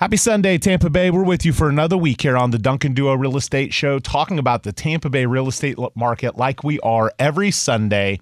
[0.00, 1.10] Happy Sunday, Tampa Bay.
[1.10, 4.38] We're with you for another week here on the Duncan Duo Real Estate Show, talking
[4.38, 8.18] about the Tampa Bay real estate market like we are every Sunday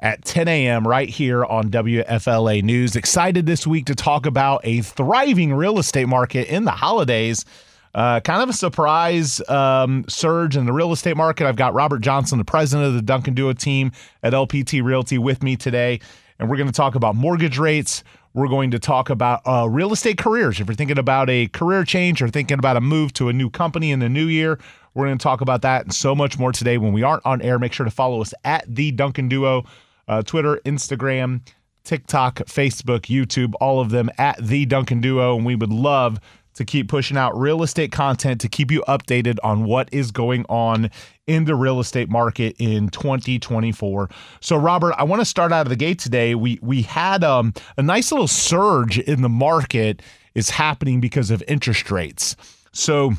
[0.00, 0.86] at 10 a.m.
[0.86, 2.94] right here on WFLA News.
[2.94, 7.46] Excited this week to talk about a thriving real estate market in the holidays.
[7.94, 11.46] Uh, kind of a surprise um, surge in the real estate market.
[11.46, 15.42] I've got Robert Johnson, the president of the Duncan Duo team at LPT Realty, with
[15.42, 16.00] me today,
[16.38, 18.04] and we're going to talk about mortgage rates.
[18.38, 20.60] We're going to talk about uh, real estate careers.
[20.60, 23.50] If you're thinking about a career change or thinking about a move to a new
[23.50, 24.60] company in the new year,
[24.94, 26.78] we're going to talk about that and so much more today.
[26.78, 29.64] When we aren't on air, make sure to follow us at the Duncan Duo,
[30.06, 31.40] uh, Twitter, Instagram,
[31.82, 35.34] TikTok, Facebook, YouTube, all of them at the Duncan Duo.
[35.34, 36.20] And we would love
[36.58, 40.44] to keep pushing out real estate content to keep you updated on what is going
[40.48, 40.90] on
[41.28, 44.10] in the real estate market in 2024.
[44.40, 46.34] So, Robert, I want to start out of the gate today.
[46.34, 50.02] We we had um, a nice little surge in the market
[50.34, 52.34] is happening because of interest rates.
[52.72, 53.12] So,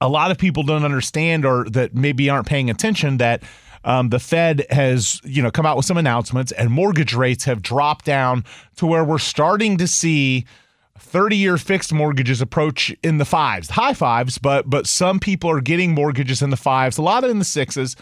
[0.00, 3.44] a lot of people don't understand or that maybe aren't paying attention that
[3.84, 7.62] um, the Fed has, you know, come out with some announcements and mortgage rates have
[7.62, 10.44] dropped down to where we're starting to see
[10.98, 15.60] 30 year fixed mortgages approach in the fives, high fives, but but some people are
[15.60, 17.96] getting mortgages in the fives, a lot in the sixes,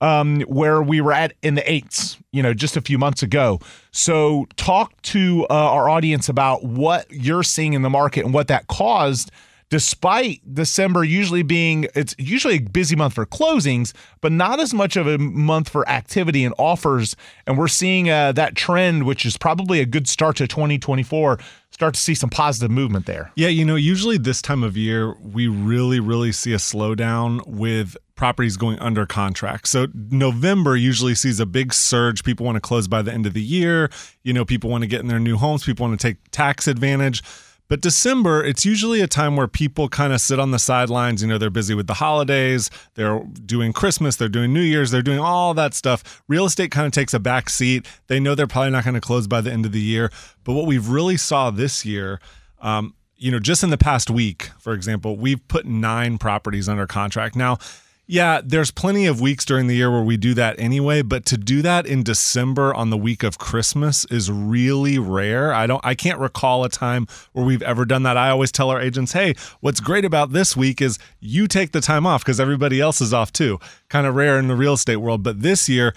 [0.00, 3.60] um, where we were at in the eights, you know, just a few months ago.
[3.90, 8.48] So talk to uh, our audience about what you're seeing in the market and what
[8.48, 9.30] that caused
[9.68, 14.96] despite December usually being it's usually a busy month for closings, but not as much
[14.96, 17.16] of a month for activity and offers.
[17.46, 21.38] And we're seeing uh, that trend, which is probably a good start to 2024,
[21.70, 23.32] start to see some positive movement there.
[23.34, 27.96] Yeah, you know, usually this time of year we really, really see a slowdown with
[28.14, 29.68] properties going under contract.
[29.68, 32.24] So November usually sees a big surge.
[32.24, 33.90] People want to close by the end of the year.
[34.22, 35.64] You know, people want to get in their new homes.
[35.64, 37.22] People want to take tax advantage.
[37.68, 41.22] But December, it's usually a time where people kind of sit on the sidelines.
[41.22, 45.02] You know, they're busy with the holidays, they're doing Christmas, they're doing New Year's, they're
[45.02, 46.22] doing all that stuff.
[46.28, 47.86] Real estate kind of takes a back seat.
[48.06, 50.10] They know they're probably not going to close by the end of the year.
[50.44, 52.20] But what we've really saw this year,
[52.60, 56.86] um, you know, just in the past week, for example, we've put nine properties under
[56.86, 57.34] contract.
[57.34, 57.58] Now,
[58.08, 61.36] yeah, there's plenty of weeks during the year where we do that anyway, but to
[61.36, 65.52] do that in December on the week of Christmas is really rare.
[65.52, 68.16] I don't I can't recall a time where we've ever done that.
[68.16, 71.80] I always tell our agents, "Hey, what's great about this week is you take the
[71.80, 73.58] time off because everybody else is off too."
[73.88, 75.92] Kind of rare in the real estate world, but this year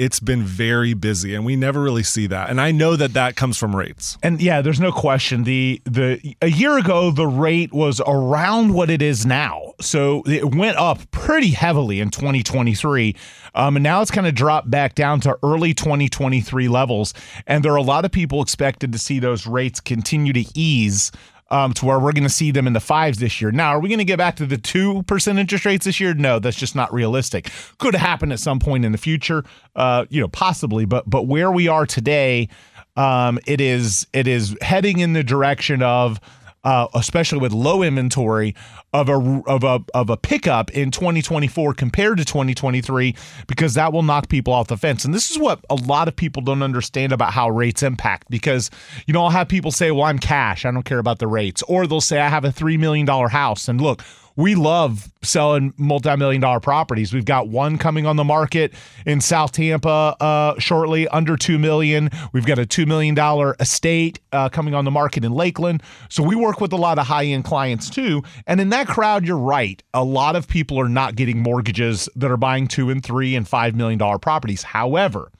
[0.00, 2.48] it's been very busy and we never really see that.
[2.48, 4.16] And i know that that comes from rates.
[4.22, 5.44] And yeah there's no question.
[5.44, 9.74] The the a year ago the rate was around what it is now.
[9.80, 13.14] So it went up pretty heavily in 2023
[13.54, 17.12] um, and now it's kind of dropped back down to early 2023 levels
[17.46, 21.12] and there are a lot of people expected to see those rates continue to ease
[21.50, 23.50] um, to where we're going to see them in the fives this year.
[23.50, 26.14] Now, are we going to get back to the 2% interest rates this year?
[26.14, 27.50] No, that's just not realistic.
[27.78, 29.44] Could happen at some point in the future,
[29.76, 32.48] uh, you know, possibly, but but where we are today,
[32.96, 36.20] um, it is it is heading in the direction of
[36.64, 38.54] uh, especially with low inventory
[38.92, 43.14] of a of a of a pickup in 2024 compared to 2023
[43.46, 45.04] because that will knock people off the fence.
[45.04, 48.70] And this is what a lot of people don't understand about how rates impact because
[49.06, 50.64] you know I'll have people say, "Well, I'm cash.
[50.64, 53.28] I don't care about the rates." Or they'll say, "I have a 3 million dollar
[53.28, 54.02] house." And look,
[54.40, 57.12] we love selling multi-million dollar properties.
[57.12, 58.72] We've got one coming on the market
[59.04, 62.08] in South Tampa uh, shortly, under two million.
[62.32, 65.82] We've got a two million dollar estate uh, coming on the market in Lakeland.
[66.08, 68.22] So we work with a lot of high-end clients too.
[68.46, 69.82] And in that crowd, you're right.
[69.92, 73.46] A lot of people are not getting mortgages that are buying two and three and
[73.46, 74.62] five million dollar properties.
[74.62, 75.30] However,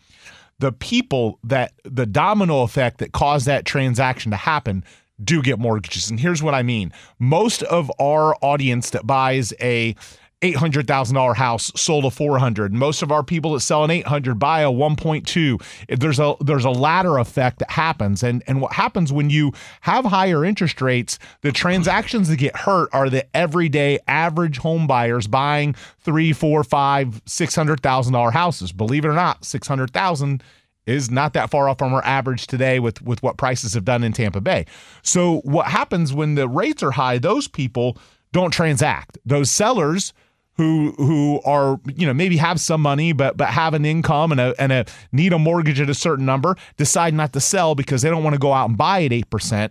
[0.59, 4.85] the people that the domino effect that caused that transaction to happen
[5.25, 6.11] do get mortgages.
[6.11, 9.95] And here's what I mean most of our audience that buys a
[10.43, 12.73] $800,000 house sold a 400.
[12.73, 15.99] Most of our people that sell an 800 buy a 1.2.
[15.99, 20.07] There's a there's a ladder effect that happens and and what happens when you have
[20.07, 25.75] higher interest rates, the transactions that get hurt are the everyday average home buyers buying
[26.01, 28.73] three, four, five, six hundred thousand dollar houses.
[28.73, 30.43] Believe it or not, 600,000
[30.91, 34.05] is not that far off from our average today with with what prices have done
[34.05, 34.67] in Tampa Bay.
[35.03, 37.97] So what happens when the rates are high, those people
[38.33, 39.19] don't transact.
[39.25, 40.13] Those sellers
[40.61, 44.41] who who are you know maybe have some money but but have an income and
[44.41, 48.03] a and a need a mortgage at a certain number decide not to sell because
[48.03, 49.71] they don't want to go out and buy at 8%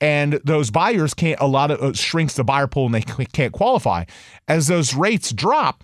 [0.00, 3.52] and those buyers can't a lot of uh, shrinks the buyer pool and they can't
[3.52, 4.04] qualify
[4.46, 5.82] as those rates drop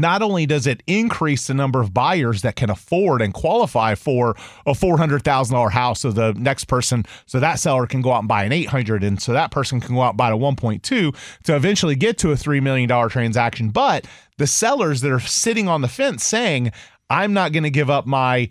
[0.00, 4.30] not only does it increase the number of buyers that can afford and qualify for
[4.66, 8.44] a $400,000 house so the next person so that seller can go out and buy
[8.44, 11.12] an 800 and so that person can go out and buy a 1.2 to
[11.56, 13.70] eventually get to a 3 million dollar transaction.
[13.70, 14.06] But
[14.36, 16.72] the sellers that are sitting on the fence saying
[17.10, 18.50] I'm not going to give up my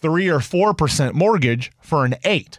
[0.00, 2.58] 3 or 4% mortgage for an 8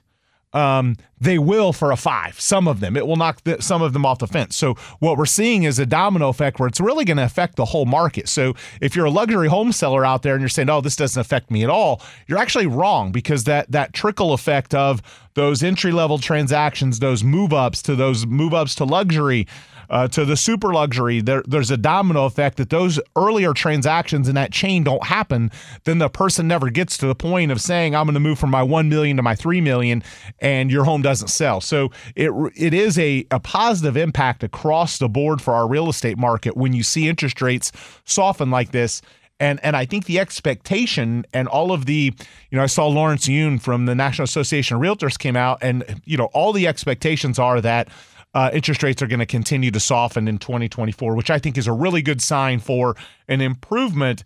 [0.56, 2.40] um, they will for a five.
[2.40, 4.56] Some of them, it will knock the, some of them off the fence.
[4.56, 7.66] So what we're seeing is a domino effect where it's really going to affect the
[7.66, 8.30] whole market.
[8.30, 11.19] So if you're a luxury home seller out there and you're saying, "Oh, this doesn't
[11.19, 15.02] affect me at all," you're actually wrong because that that trickle effect of
[15.34, 19.46] those entry level transactions, those move ups to those move ups to luxury
[19.90, 24.36] uh, to the super luxury, there, there's a domino effect that those earlier transactions in
[24.36, 25.52] that chain don't happen.
[25.84, 28.52] Then the person never gets to the point of saying, I'm going to move from
[28.52, 30.04] my 1 million to my 3 million,
[30.40, 31.62] and your home doesn't sell.
[31.62, 36.18] So it, it is a, a positive impact across the board for our real estate
[36.18, 37.72] market when you see interest rates
[38.06, 39.02] soften like this.
[39.40, 42.14] And and I think the expectation and all of the,
[42.50, 46.02] you know, I saw Lawrence Yun from the National Association of Realtors came out, and
[46.06, 47.90] you know, all the expectations are that
[48.36, 51.68] uh, interest rates are going to continue to soften in 2024, which I think is
[51.68, 52.96] a really good sign for
[53.30, 54.24] an improvement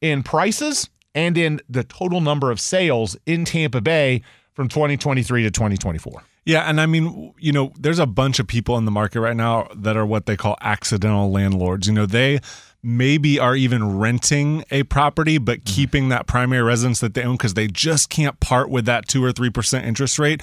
[0.00, 4.22] in prices and in the total number of sales in Tampa Bay
[4.54, 6.24] from 2023 to 2024.
[6.44, 9.36] Yeah, and I mean, you know, there's a bunch of people in the market right
[9.36, 11.86] now that are what they call accidental landlords.
[11.86, 12.40] You know, they
[12.82, 15.74] maybe are even renting a property but mm-hmm.
[15.74, 19.24] keeping that primary residence that they own because they just can't part with that 2
[19.24, 20.42] or 3% interest rate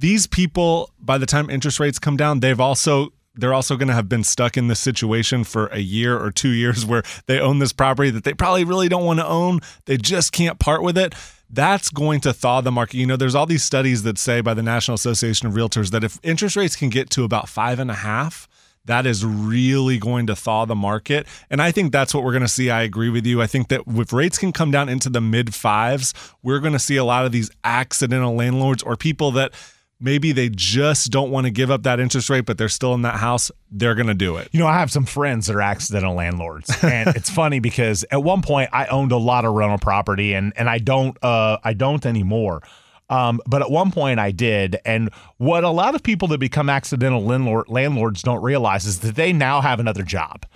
[0.00, 3.94] these people, by the time interest rates come down, they've also they're also going to
[3.94, 7.60] have been stuck in this situation for a year or two years where they own
[7.60, 9.60] this property that they probably really don't want to own.
[9.84, 11.14] They just can't part with it.
[11.48, 12.96] That's going to thaw the market.
[12.96, 16.02] You know, there's all these studies that say by the National Association of Realtors that
[16.02, 18.48] if interest rates can get to about five and a half,
[18.84, 21.26] that is really going to thaw the market.
[21.50, 22.70] And I think that's what we're going to see.
[22.70, 23.40] I agree with you.
[23.40, 26.78] I think that if rates can come down into the mid fives, we're going to
[26.78, 29.52] see a lot of these accidental landlords or people that
[30.00, 33.02] maybe they just don't want to give up that interest rate, but they're still in
[33.02, 34.48] that house, they're going to do it.
[34.52, 38.22] You know, I have some friends that are accidental landlords, and it's funny because at
[38.22, 41.74] one point I owned a lot of rental property, and and I don't uh I
[41.74, 42.62] don't anymore.
[43.08, 46.70] Um, but at one point I did, and what a lot of people that become
[46.70, 50.46] accidental landlord, landlords don't realize is that they now have another job,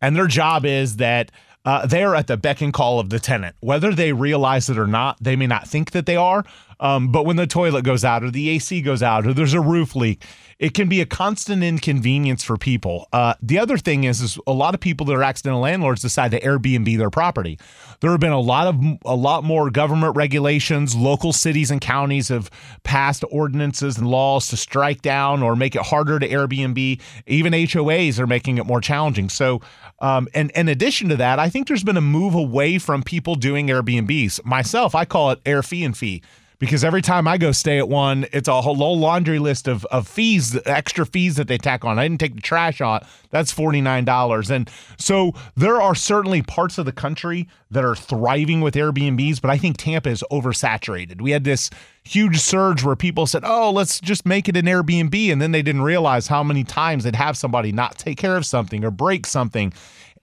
[0.00, 1.30] and their job is that
[1.64, 3.54] uh, they are at the beck and call of the tenant.
[3.60, 6.42] Whether they realize it or not, they may not think that they are.
[6.80, 9.60] Um, but when the toilet goes out or the AC goes out or there's a
[9.60, 10.24] roof leak,
[10.58, 13.06] it can be a constant inconvenience for people.
[13.12, 16.32] Uh, the other thing is, is a lot of people that are accidental landlords decide
[16.32, 17.58] to Airbnb their property.
[18.00, 20.96] There have been a lot of a lot more government regulations.
[20.96, 22.50] Local cities and counties have
[22.82, 27.00] passed ordinances and laws to strike down or make it harder to Airbnb.
[27.26, 29.28] Even HOAs are making it more challenging.
[29.28, 29.60] So
[30.00, 33.34] um, and in addition to that, I think there's been a move away from people
[33.34, 34.44] doing Airbnbs.
[34.44, 36.22] Myself, I call it air fee and fee
[36.58, 40.08] because every time I go stay at one, it's a whole laundry list of, of
[40.08, 41.98] fees, extra fees that they tack on.
[41.98, 43.06] I didn't take the trash out.
[43.30, 44.50] That's $49.
[44.50, 49.50] And so there are certainly parts of the country that are thriving with Airbnbs, but
[49.50, 51.20] I think Tampa is oversaturated.
[51.20, 51.70] We had this
[52.02, 55.30] huge surge where people said, oh, let's just make it an Airbnb.
[55.30, 58.44] And then they didn't realize how many times they'd have somebody not take care of
[58.44, 59.72] something or break something.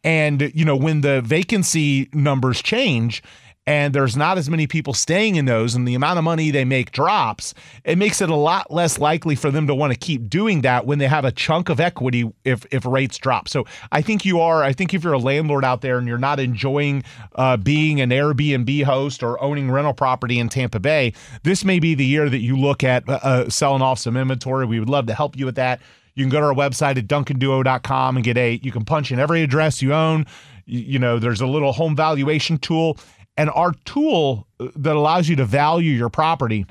[0.03, 3.23] And, you know, when the vacancy numbers change,
[3.67, 6.65] and there's not as many people staying in those and the amount of money they
[6.65, 7.53] make drops,
[7.83, 10.85] it makes it a lot less likely for them to want to keep doing that
[10.85, 13.47] when they have a chunk of equity if if rates drop.
[13.47, 14.63] So I think you are.
[14.63, 17.03] I think if you're a landlord out there and you're not enjoying
[17.35, 21.95] uh, being an Airbnb host or owning rental property in Tampa Bay, this may be
[21.95, 24.65] the year that you look at uh, uh selling off some inventory.
[24.65, 25.81] We would love to help you with that.
[26.15, 29.19] You can go to our website at duncanduo.com and get a, you can punch in
[29.19, 30.25] every address you own.
[30.65, 32.97] You, you know, there's a little home valuation tool
[33.37, 36.65] and our tool uh, that allows you to value your property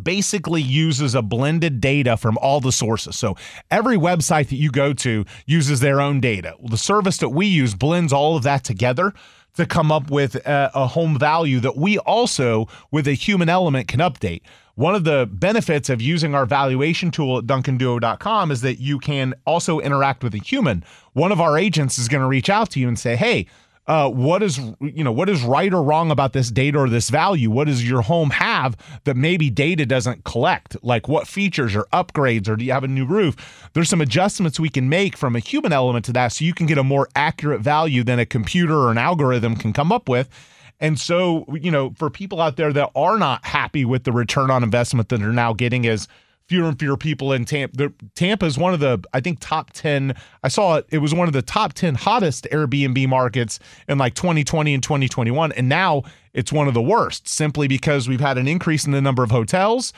[0.00, 3.18] basically uses a blended data from all the sources.
[3.18, 3.36] So
[3.70, 6.54] every website that you go to uses their own data.
[6.62, 9.12] The service that we use blends all of that together
[9.56, 13.88] to come up with a, a, home value that we also, with a human element,
[13.88, 14.42] can update.
[14.76, 19.34] One of the benefits of using our valuation tool at duncanduo.com is that you can
[19.44, 20.84] also interact with a human.
[21.14, 23.46] One of our agents is going to reach out to you and say, hey,
[23.88, 27.08] uh, what is you know what is right or wrong about this data or this
[27.08, 27.50] value?
[27.50, 30.76] What does your home have that maybe data doesn't collect?
[30.84, 33.70] Like what features or upgrades or do you have a new roof?
[33.72, 36.66] There's some adjustments we can make from a human element to that, so you can
[36.66, 40.28] get a more accurate value than a computer or an algorithm can come up with.
[40.80, 44.50] And so, you know, for people out there that are not happy with the return
[44.50, 46.06] on investment that they're now getting as
[46.48, 47.92] fewer and fewer people in Tampa.
[48.14, 50.14] Tampa is one of the, I think, top 10.
[50.42, 54.14] I saw it, it was one of the top 10 hottest Airbnb markets in like
[54.14, 55.52] 2020 and 2021.
[55.52, 56.02] And now
[56.32, 59.30] it's one of the worst simply because we've had an increase in the number of
[59.30, 59.92] hotels.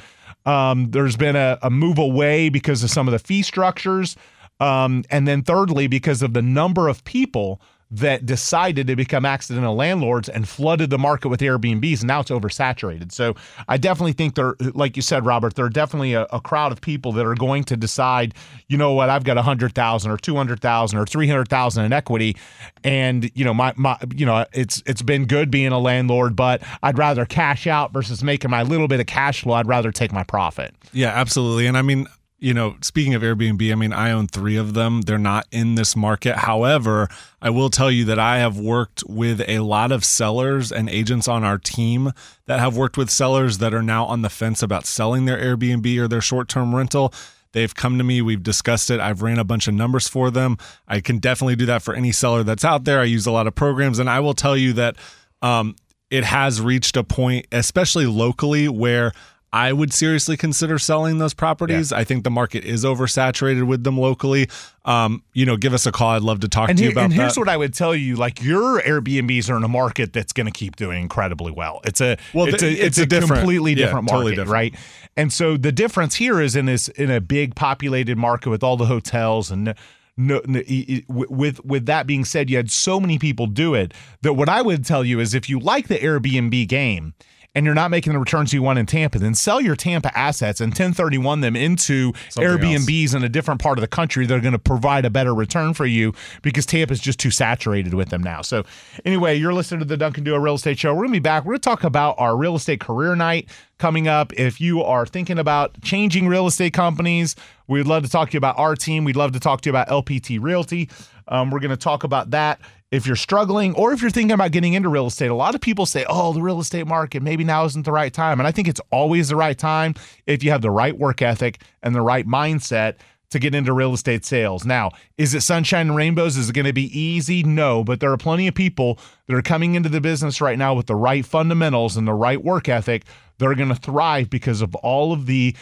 [0.45, 4.17] Um, there's been a, a, move away because of some of the fee structures.
[4.59, 7.61] Um, and then thirdly, because of the number of people
[7.91, 12.31] that decided to become accidental landlords and flooded the market with Airbnbs, and now it's
[12.31, 13.11] oversaturated.
[13.11, 13.35] So
[13.69, 16.81] I definitely think there, like you said, Robert, there are definitely a, a crowd of
[16.81, 18.35] people that are going to decide,
[18.69, 21.49] you know what, I've got a hundred thousand or two hundred thousand or three hundred
[21.49, 22.37] thousand in equity,
[22.85, 26.63] and you know my my you know it's it's been good being a landlord, but
[26.83, 29.55] I'd rather cash out versus making my little bit of cash flow.
[29.55, 30.75] I'd rather take my profit.
[30.93, 31.67] Yeah, absolutely.
[31.67, 32.07] And I mean,
[32.41, 35.03] you know, speaking of Airbnb, I mean, I own three of them.
[35.03, 36.37] They're not in this market.
[36.37, 37.07] However,
[37.43, 41.29] I will tell you that I have worked with a lot of sellers and agents
[41.29, 42.13] on our team
[42.47, 45.99] that have worked with sellers that are now on the fence about selling their Airbnb
[45.99, 47.13] or their short term rental.
[47.53, 49.01] They've come to me, we've discussed it.
[49.01, 50.57] I've ran a bunch of numbers for them.
[50.89, 53.01] I can definitely do that for any seller that's out there.
[53.01, 54.97] I use a lot of programs, and I will tell you that
[55.43, 55.77] um,
[56.11, 59.13] it has reached a point, especially locally, where
[59.53, 61.91] I would seriously consider selling those properties.
[61.91, 61.99] Yeah.
[61.99, 64.49] I think the market is oversaturated with them locally.
[64.85, 66.11] Um, you know, give us a call.
[66.11, 67.17] I'd love to talk and to here, you about and that.
[67.17, 70.47] here's what I would tell you: like your Airbnbs are in a market that's going
[70.47, 71.81] to keep doing incredibly well.
[71.85, 74.37] It's a well, it's a it's, it's a, a different, completely different yeah, market, totally
[74.37, 74.53] different.
[74.53, 74.75] right?
[75.17, 78.77] And so the difference here is in this in a big populated market with all
[78.77, 79.75] the hotels and.
[80.17, 80.61] No, no,
[81.09, 84.61] with with that being said, you had so many people do it that what I
[84.61, 87.15] would tell you is if you like the Airbnb game
[87.55, 90.61] and you're not making the returns you want in Tampa, then sell your Tampa assets
[90.61, 93.15] and 1031 them into Something Airbnbs else.
[93.15, 95.75] in a different part of the country that are going to provide a better return
[95.75, 98.43] for you because Tampa is just too saturated with them now.
[98.43, 98.65] So,
[99.05, 100.93] anyway, you're listening to the Duncan Duo Real Estate Show.
[100.95, 101.45] We're going to be back.
[101.45, 104.33] We're going to talk about our real estate career night coming up.
[104.35, 107.35] If you are thinking about changing real estate companies,
[107.67, 109.05] we'd love to talk to you about our team.
[109.05, 110.89] We'd love to talk to you about LPT Realty.
[111.27, 112.61] Um, we're going to talk about that
[112.91, 115.61] if you're struggling or if you're thinking about getting into real estate, a lot of
[115.61, 118.41] people say, oh, the real estate market, maybe now isn't the right time.
[118.41, 119.95] And I think it's always the right time
[120.27, 122.97] if you have the right work ethic and the right mindset
[123.31, 124.65] to get into real estate sales.
[124.65, 126.37] Now, is it sunshine and rainbows?
[126.37, 127.45] Is it going to be easy?
[127.45, 130.75] No, but there are plenty of people that are coming into the business right now
[130.75, 133.05] with the right fundamentals and the right work ethic
[133.39, 135.55] that are going to thrive because of all of the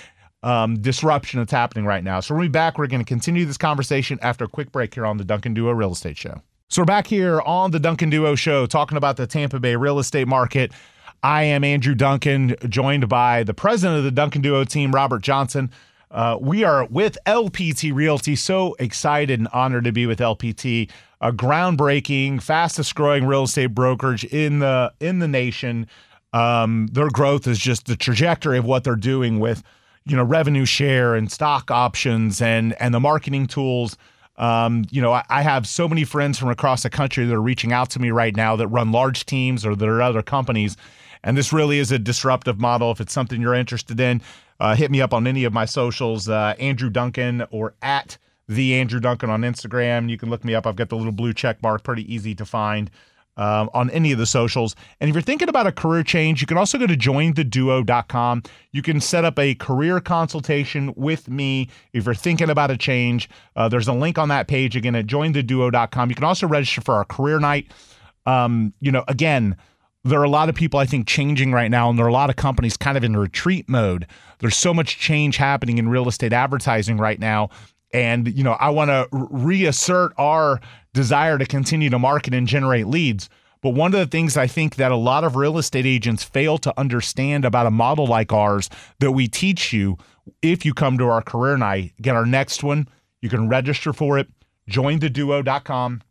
[0.43, 2.21] um, disruption that's happening right now.
[2.21, 2.79] So, we'll be back.
[2.79, 5.73] We're going to continue this conversation after a quick break here on the Duncan Duo
[5.73, 6.41] Real Estate Show.
[6.71, 9.99] So we're back here on the Duncan Duo Show talking about the Tampa Bay real
[9.99, 10.71] estate market.
[11.23, 15.71] I am Andrew Duncan, joined by the president of the Duncan Duo team, Robert Johnson.
[16.11, 18.37] Uh, we are with LPT Realty.
[18.37, 20.91] So excited and honored to be with LPT,
[21.23, 25.87] a groundbreaking, fastest growing real estate brokerage in the in the nation.
[26.35, 29.63] Um, their growth is just the trajectory of what they're doing with,
[30.05, 33.97] you know, revenue share and stock options and and the marketing tools
[34.39, 37.43] um, you know, I, I, have so many friends from across the country that are
[37.43, 40.77] reaching out to me right now that run large teams or that are other companies.
[41.25, 42.93] And this really is a disruptive model.
[42.93, 44.23] If it's something you're interested in,
[44.61, 48.17] uh, hit me up on any of my socials, uh, Andrew Duncan or at
[48.49, 50.09] the Andrew Duncan on Instagram.
[50.09, 50.69] You can look me up.
[50.69, 52.93] I've got the little blue check mark, pretty easy to find
[53.39, 54.77] um, on any of the socials.
[55.01, 58.43] And if you're thinking about a career change, you can also go to jointheduo.com.
[58.73, 63.31] You can set up a career consultation with me if you're thinking about a change.
[63.57, 66.11] Uh, there's a link on that page again at jointheduo.com.
[66.11, 67.73] You can also register for our career night.
[68.27, 69.57] Um, you know, again,
[70.05, 72.13] there are a lot of people I think changing right now, and there are a
[72.13, 74.07] lot of companies kind of in retreat mode.
[74.41, 77.51] There's so much change happening in real estate advertising right now.
[77.93, 80.61] And, you know, I want to reassert our
[80.93, 83.29] desire to continue to market and generate leads.
[83.61, 86.59] But one of the things I think that a lot of real estate agents fail
[86.59, 88.69] to understand about a model like ours
[89.01, 89.97] that we teach you
[90.43, 92.89] if you come to our career night, get our next one,
[93.21, 94.29] you can register for it,
[94.71, 96.03] jointheduo.com.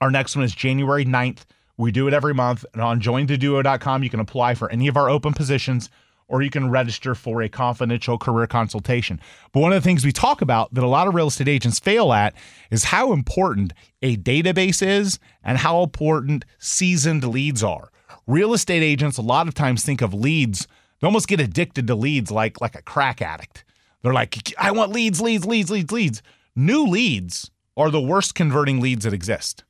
[0.00, 1.40] Our next one is January 9th.
[1.76, 2.64] We do it every month.
[2.72, 5.90] And on jointheduo.com, you can apply for any of our open positions
[6.30, 9.20] or you can register for a confidential career consultation.
[9.52, 11.80] But one of the things we talk about that a lot of real estate agents
[11.80, 12.34] fail at
[12.70, 17.90] is how important a database is and how important seasoned leads are.
[18.28, 20.68] Real estate agents a lot of times think of leads,
[21.00, 23.64] they almost get addicted to leads like like a crack addict.
[24.02, 26.22] They're like, I want leads, leads, leads, leads, leads.
[26.54, 29.64] New leads are the worst converting leads that exist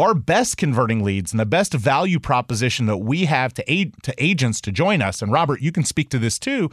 [0.00, 4.14] our best converting leads and the best value proposition that we have to aid to
[4.22, 5.22] agents to join us.
[5.22, 6.70] And Robert, you can speak to this too.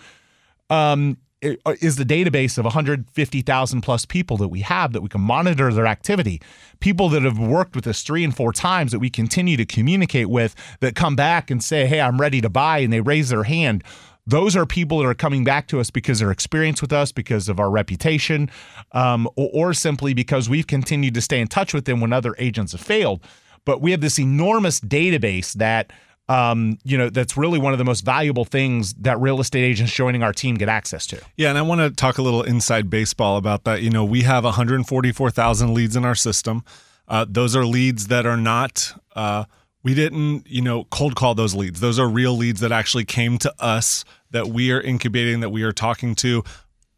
[0.70, 5.22] Um, uh, is the database of 150,000 plus people that we have that we can
[5.22, 6.42] monitor their activity.
[6.80, 10.32] People that have worked with us three and four times that we continue to communicate
[10.32, 13.44] with that come back and say, Hey, I'm ready to buy, and they raise their
[13.44, 13.84] hand.
[14.28, 17.50] Those are people that are coming back to us because they're experienced with us, because
[17.50, 18.52] of our reputation,
[18.92, 22.36] um, or, or simply because we've continued to stay in touch with them when other
[22.38, 23.24] agents have failed.
[23.66, 25.92] But we have this enormous database that
[26.30, 29.94] um, you know, that's really one of the most valuable things that real estate agents
[29.94, 31.22] joining our team get access to.
[31.38, 33.82] Yeah, and I want to talk a little inside baseball about that.
[33.82, 36.66] You know, we have 144,000 leads in our system.
[37.08, 38.94] Uh, those are leads that are not.
[39.16, 39.46] Uh,
[39.84, 41.80] we didn't, you know, cold call those leads.
[41.80, 45.64] Those are real leads that actually came to us that we are incubating, that we
[45.64, 46.44] are talking to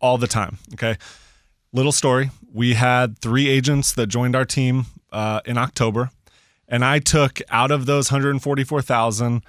[0.02, 0.58] all the time.
[0.74, 0.98] Okay.
[1.72, 2.32] Little story.
[2.52, 6.10] We had three agents that joined our team uh, in October
[6.70, 9.42] and I took out of those 144,000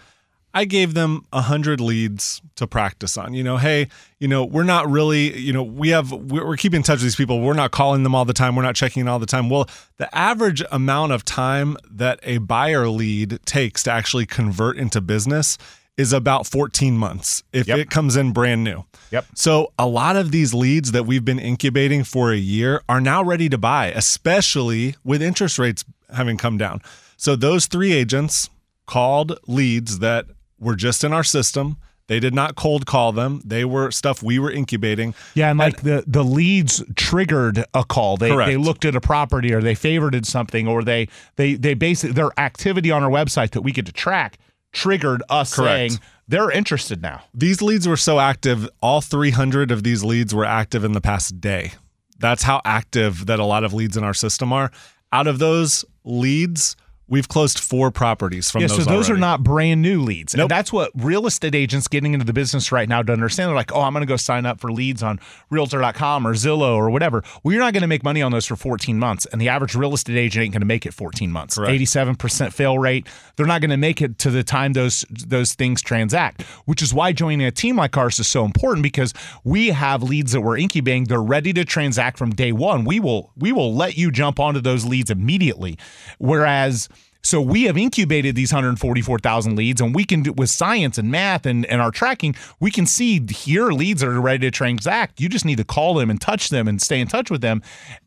[0.53, 3.35] I gave them a 100 leads to practice on.
[3.35, 3.89] You know, hey,
[4.19, 7.17] you know, we're not really, you know, we have we're keeping in touch with these
[7.17, 7.41] people.
[7.41, 8.57] We're not calling them all the time.
[8.57, 9.49] We're not checking in all the time.
[9.49, 15.01] Well, the average amount of time that a buyer lead takes to actually convert into
[15.01, 15.57] business
[15.97, 17.79] is about 14 months if yep.
[17.79, 18.85] it comes in brand new.
[19.11, 19.27] Yep.
[19.35, 23.23] So a lot of these leads that we've been incubating for a year are now
[23.23, 26.81] ready to buy, especially with interest rates having come down.
[27.17, 28.49] So those three agents
[28.87, 30.27] called leads that
[30.61, 31.79] were just in our system.
[32.07, 33.41] They did not cold call them.
[33.45, 35.15] They were stuff we were incubating.
[35.35, 38.17] Yeah, and like and, the the leads triggered a call.
[38.17, 38.49] They correct.
[38.49, 42.31] they looked at a property or they favorited something or they they they basically their
[42.39, 44.39] activity on our website that we get to track
[44.73, 45.93] triggered us correct.
[45.93, 47.23] saying they're interested now.
[47.35, 48.69] These leads were so active.
[48.81, 51.73] All 300 of these leads were active in the past day.
[52.19, 54.71] That's how active that a lot of leads in our system are.
[55.13, 56.77] Out of those leads,
[57.11, 58.79] We've closed four properties from yeah, those.
[58.79, 59.19] so those already.
[59.19, 60.35] are not brand new leads.
[60.35, 60.45] Nope.
[60.45, 63.49] And that's what real estate agents getting into the business right now to understand.
[63.49, 65.19] They're like, oh, I'm going to go sign up for leads on
[65.51, 67.25] realtor.com or Zillow or whatever.
[67.43, 69.27] Well, you're not going to make money on those for 14 months.
[69.27, 71.57] And the average real estate agent ain't going to make it 14 months.
[71.57, 71.73] Correct.
[71.73, 73.09] 87% fail rate.
[73.35, 76.95] They're not going to make it to the time those those things transact, which is
[76.95, 79.13] why joining a team like ours is so important because
[79.43, 81.05] we have leads that we're incubating.
[81.05, 82.85] They're ready to transact from day one.
[82.85, 85.77] We will we will let you jump onto those leads immediately.
[86.19, 86.89] Whereas
[87.23, 91.47] so we have incubated these 144,000 leads, and we can do with science and math
[91.47, 95.21] and, and our tracking, we can see here leads are ready to transact.
[95.21, 97.63] You just need to call them and touch them and stay in touch with them.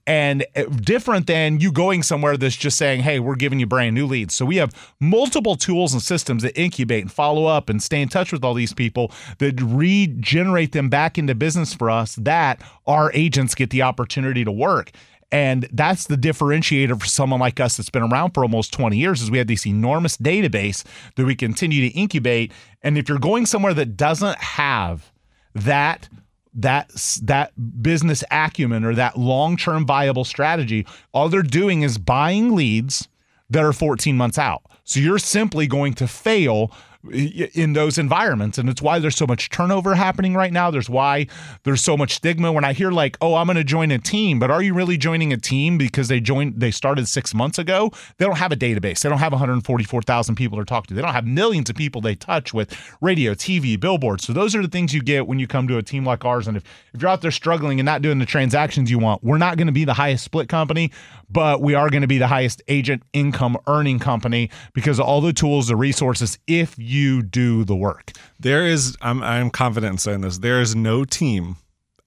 [0.05, 3.95] And uh, different than you going somewhere that's just saying, hey, we're giving you brand
[3.95, 4.35] new leads.
[4.35, 8.09] So we have multiple tools and systems that incubate and follow up and stay in
[8.09, 13.11] touch with all these people that regenerate them back into business for us that our
[13.13, 14.91] agents get the opportunity to work.
[15.33, 19.19] And that's the differentiator for someone like us that's been around for almost 20 years
[19.19, 22.51] is we have this enormous database that we continue to incubate.
[22.83, 25.11] And if you're going somewhere that doesn't have
[25.55, 26.07] that
[26.53, 26.91] that
[27.23, 33.07] that business acumen or that long-term viable strategy, all they're doing is buying leads
[33.49, 34.61] that are 14 months out.
[34.83, 36.71] So you're simply going to fail
[37.11, 38.57] in those environments.
[38.57, 40.71] And it's why there's so much turnover happening right now.
[40.71, 41.27] There's why
[41.63, 42.51] there's so much stigma.
[42.51, 44.97] When i hear like oh i'm going to join a team but are you really
[44.97, 47.91] joining a team because they joined they started 6 months ago?
[48.17, 49.01] They don't have a database.
[49.01, 50.93] They don't have 144,000 people to talk to.
[50.93, 54.25] They don't have millions of people they touch with radio tv billboards.
[54.25, 56.47] So those are the things you get when you come to a team like ours.
[56.47, 56.63] And if,
[56.93, 59.67] if you're out there struggling and not doing the transactions you want we're not going
[59.67, 60.91] to be the highest split company
[61.29, 65.21] but we are going to be the highest agent income earning company because of all
[65.21, 68.11] the tools the resources if you you do the work.
[68.39, 71.57] There is, I'm, I'm confident in saying this, there is no team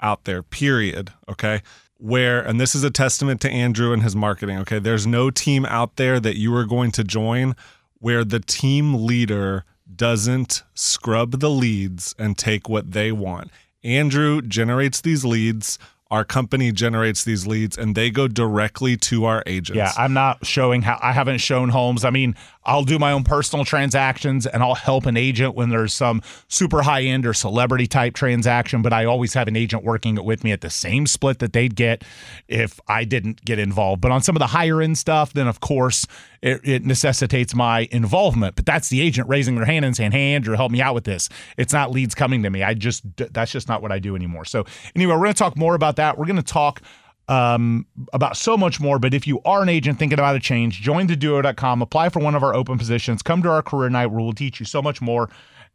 [0.00, 1.12] out there, period.
[1.28, 1.62] Okay.
[1.98, 4.58] Where, and this is a testament to Andrew and his marketing.
[4.58, 4.78] Okay.
[4.78, 7.56] There's no team out there that you are going to join
[7.98, 13.50] where the team leader doesn't scrub the leads and take what they want.
[13.82, 15.78] Andrew generates these leads
[16.10, 19.76] our company generates these leads and they go directly to our agents.
[19.76, 22.04] Yeah, I'm not showing how I haven't shown homes.
[22.04, 22.36] I mean,
[22.66, 26.82] I'll do my own personal transactions and I'll help an agent when there's some super
[26.82, 30.42] high end or celebrity type transaction, but I always have an agent working it with
[30.44, 32.04] me at the same split that they'd get
[32.48, 34.00] if I didn't get involved.
[34.00, 36.06] But on some of the higher end stuff, then of course
[36.42, 38.56] it, it necessitates my involvement.
[38.56, 41.04] But that's the agent raising their hand and saying, Hey, Andrew, help me out with
[41.04, 41.28] this.
[41.56, 42.62] It's not leads coming to me.
[42.64, 44.44] I just, that's just not what I do anymore.
[44.44, 46.18] So, anyway, we're going to talk more about that.
[46.18, 46.82] We're going to talk
[47.28, 48.98] um, about so much more.
[48.98, 52.34] But if you are an agent thinking about a change, join theduo.com, apply for one
[52.34, 55.00] of our open positions, come to our career night where we'll teach you so much
[55.00, 55.28] more.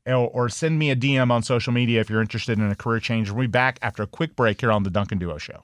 [0.08, 3.30] Or, send me a DM on social media if you're interested in a career change.
[3.30, 5.64] We'll be back after a quick break here on the Duncan Duo Show.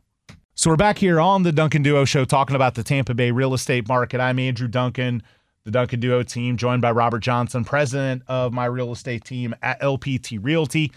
[0.54, 3.56] So we're back here on the Duncan Duo Show talking about the Tampa Bay real
[3.56, 4.21] estate market.
[4.21, 5.23] I'm Andrew Duncan,
[5.63, 9.82] the Duncan Duo team, joined by Robert Johnson, president of my real estate team at
[9.82, 10.91] LPT Realty.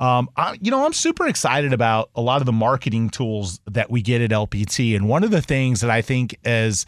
[0.00, 3.90] Um, I, you know, I'm super excited about a lot of the marketing tools that
[3.90, 4.96] we get at LPT.
[4.96, 6.84] And one of the things that I think is,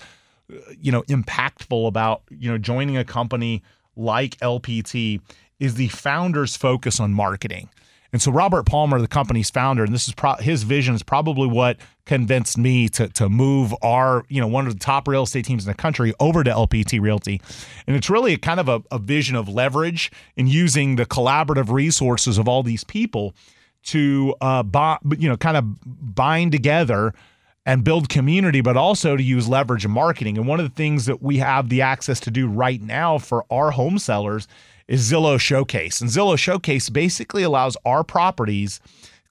[0.80, 3.62] you know, impactful about, you know, joining a company
[3.96, 5.20] like LPT
[5.60, 7.68] is the founder's focus on marketing.
[8.12, 11.46] And so Robert Palmer, the company's founder, and this is pro- his vision is probably
[11.46, 15.44] what convinced me to to move our you know one of the top real estate
[15.44, 17.40] teams in the country over to LPT Realty,
[17.86, 21.70] and it's really a kind of a, a vision of leverage and using the collaborative
[21.70, 23.34] resources of all these people
[23.82, 25.64] to uh, buy, you know kind of
[26.14, 27.12] bind together
[27.66, 30.38] and build community, but also to use leverage and marketing.
[30.38, 33.44] And one of the things that we have the access to do right now for
[33.50, 34.46] our home sellers
[34.86, 36.00] is Zillow Showcase.
[36.00, 38.78] And Zillow Showcase basically allows our properties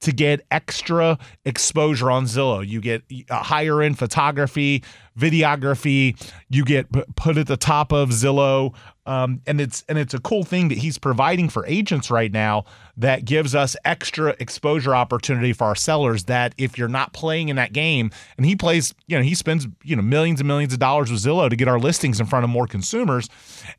[0.01, 2.65] to get extra exposure on Zillow.
[2.65, 4.83] You get higher end photography,
[5.17, 6.19] videography.
[6.49, 8.73] You get put at the top of Zillow,
[9.05, 12.65] um, and it's and it's a cool thing that he's providing for agents right now
[12.97, 16.25] that gives us extra exposure opportunity for our sellers.
[16.25, 19.67] That if you're not playing in that game, and he plays, you know, he spends
[19.83, 22.43] you know millions and millions of dollars with Zillow to get our listings in front
[22.43, 23.29] of more consumers,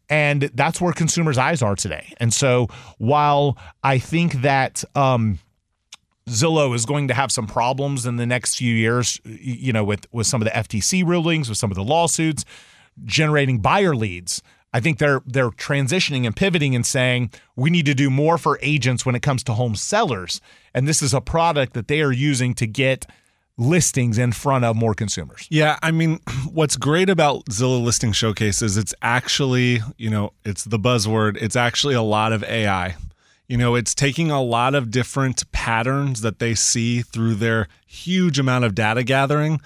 [0.09, 2.15] and that's where consumers' eyes are today.
[2.19, 4.85] And so while I think that.
[4.95, 5.39] Um,
[6.29, 10.07] Zillow is going to have some problems in the next few years, you know, with
[10.13, 12.45] with some of the FTC rulings, with some of the lawsuits,
[13.05, 14.43] generating buyer leads.
[14.73, 18.59] I think they're they're transitioning and pivoting and saying we need to do more for
[18.61, 20.41] agents when it comes to home sellers,
[20.75, 23.07] and this is a product that they are using to get
[23.59, 25.47] listings in front of more consumers.
[25.49, 26.21] Yeah, I mean,
[26.53, 31.39] what's great about Zillow Listing Showcase is it's actually, you know, it's the buzzword.
[31.41, 32.97] It's actually a lot of AI.
[33.49, 38.39] You know, it's taking a lot of different patterns that they see through their huge
[38.39, 39.61] amount of data gathering,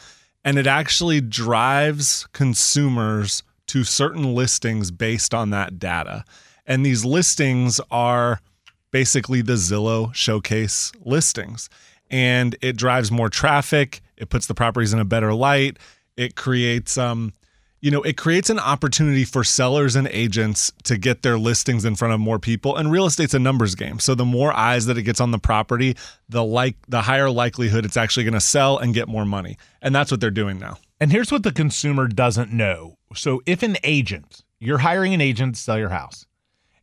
[0.44, 6.24] and it actually drives consumers to certain listings based on that data.
[6.66, 8.40] And these listings are
[8.90, 11.70] basically the Zillow showcase listings.
[12.10, 15.78] And it drives more traffic, it puts the properties in a better light,
[16.16, 17.32] it creates um
[17.80, 21.96] you know, it creates an opportunity for sellers and agents to get their listings in
[21.96, 22.76] front of more people.
[22.76, 23.98] And real estate's a numbers game.
[23.98, 25.96] So the more eyes that it gets on the property,
[26.28, 29.56] the like the higher likelihood it's actually going to sell and get more money.
[29.80, 30.76] And that's what they're doing now.
[31.00, 32.98] And here's what the consumer doesn't know.
[33.14, 36.26] So if an agent, you're hiring an agent to sell your house,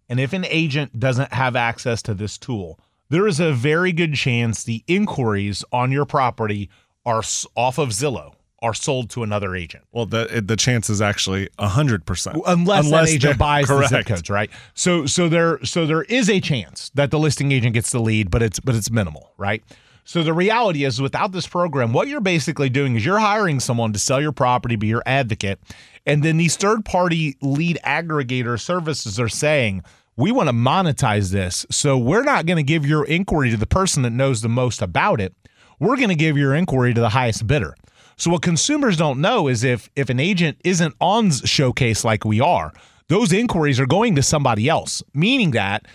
[0.09, 2.79] and if an agent doesn't have access to this tool,
[3.09, 6.69] there is a very good chance the inquiries on your property
[7.05, 7.21] are
[7.55, 9.83] off of Zillow are sold to another agent.
[9.91, 13.91] Well, the the chance is actually hundred percent, unless, unless that agent buys correct.
[13.91, 14.49] the zip codes, right?
[14.73, 18.31] So so there so there is a chance that the listing agent gets the lead,
[18.31, 19.63] but it's but it's minimal, right?
[20.05, 23.91] So the reality is, without this program, what you're basically doing is you're hiring someone
[23.93, 25.59] to sell your property, be your advocate,
[26.05, 29.83] and then these third party lead aggregator services are saying.
[30.19, 31.63] We want to monetize this.
[31.69, 34.81] So we're not going to give your inquiry to the person that knows the most
[34.81, 35.35] about it.
[35.79, 37.75] We're going to give your inquiry to the highest bidder.
[38.17, 42.41] So what consumers don't know is if if an agent isn't on showcase like we
[42.41, 42.73] are,
[43.09, 45.85] those inquiries are going to somebody else, meaning that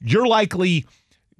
[0.00, 0.86] you're likely,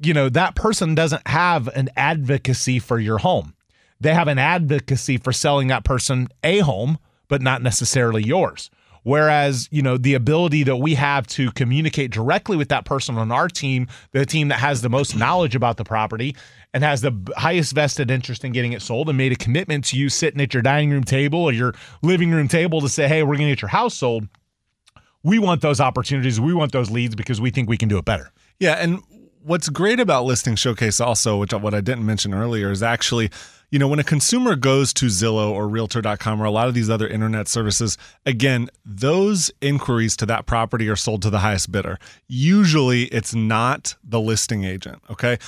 [0.02, 3.54] you know, that person doesn't have an advocacy for your home.
[4.00, 8.68] They have an advocacy for selling that person a home, but not necessarily yours.
[9.04, 13.32] Whereas, you know, the ability that we have to communicate directly with that person on
[13.32, 16.36] our team, the team that has the most knowledge about the property
[16.72, 19.98] and has the highest vested interest in getting it sold and made a commitment to
[19.98, 23.22] you sitting at your dining room table or your living room table to say, hey,
[23.22, 24.28] we're going to get your house sold.
[25.24, 26.40] We want those opportunities.
[26.40, 28.32] We want those leads because we think we can do it better.
[28.58, 28.74] Yeah.
[28.74, 29.00] And
[29.42, 33.30] what's great about Listing Showcase also, which what I didn't mention earlier, is actually
[33.72, 36.90] you know, when a consumer goes to Zillow or Realtor.com or a lot of these
[36.90, 41.98] other internet services, again, those inquiries to that property are sold to the highest bidder.
[42.28, 45.38] Usually it's not the listing agent, okay?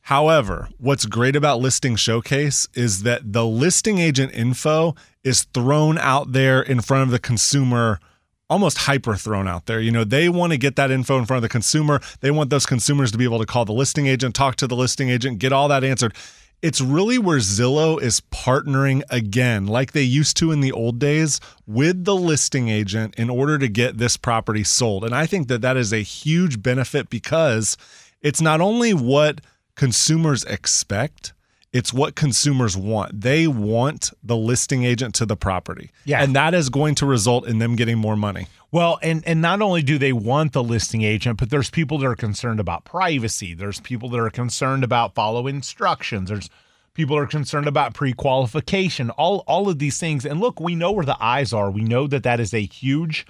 [0.00, 6.32] However, what's great about Listing Showcase is that the listing agent info is thrown out
[6.32, 8.00] there in front of the consumer
[8.48, 9.78] almost hyper thrown out there.
[9.78, 12.00] You know, they want to get that info in front of the consumer.
[12.20, 14.74] They want those consumers to be able to call the listing agent, talk to the
[14.74, 16.16] listing agent, get all that answered
[16.62, 21.40] it's really where Zillow is partnering again, like they used to in the old days,
[21.66, 25.04] with the listing agent in order to get this property sold.
[25.04, 27.76] And I think that that is a huge benefit because
[28.20, 29.40] it's not only what
[29.74, 31.32] consumers expect,
[31.72, 33.20] it's what consumers want.
[33.20, 35.90] They want the listing agent to the property.
[36.04, 36.22] Yeah.
[36.22, 38.48] And that is going to result in them getting more money.
[38.72, 42.06] Well, and and not only do they want the listing agent, but there's people that
[42.06, 43.54] are concerned about privacy.
[43.54, 46.28] There's people that are concerned about follow instructions.
[46.28, 46.50] There's
[46.94, 49.10] people are concerned about pre-qualification.
[49.10, 50.24] All all of these things.
[50.24, 51.70] And look, we know where the eyes are.
[51.70, 53.26] We know that that is a huge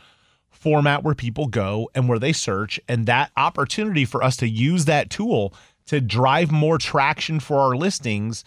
[0.50, 4.84] format where people go and where they search and that opportunity for us to use
[4.84, 5.54] that tool
[5.90, 8.44] to drive more traction for our listings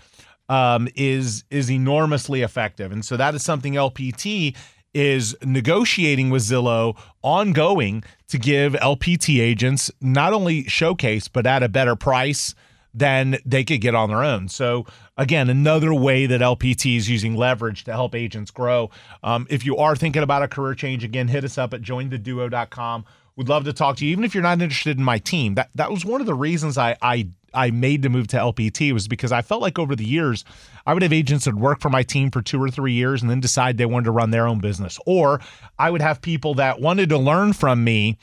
[0.47, 2.93] um, is is enormously effective.
[2.93, 4.55] And so that is something LPT
[4.93, 11.67] is negotiating with Zillow ongoing to give LPT agents not only showcase but at a
[11.67, 12.55] better price
[12.93, 14.47] than they could get on their own.
[14.47, 14.85] So
[15.17, 18.89] again, another way that LPT is using leverage to help agents grow.
[19.21, 23.03] Um, if you are thinking about a career change, again, hit us up at jointheduo.com.
[23.35, 25.55] Would love to talk to you, even if you're not interested in my team.
[25.55, 28.91] That that was one of the reasons I I I made the move to LPT
[28.91, 30.45] was because I felt like over the years
[30.85, 33.31] I would have agents that work for my team for two or three years and
[33.31, 35.41] then decide they wanted to run their own business, or
[35.79, 38.17] I would have people that wanted to learn from me